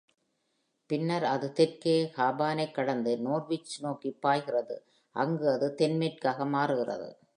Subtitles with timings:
[0.89, 4.77] பின்னர் அது தெற்கே ஷெர்பர்னைக் கடந்து நோர்விச் நோக்கி பாய்கிறது,
[5.15, 7.09] அங்கு அது தென்மேற்காக மாறுகிறது.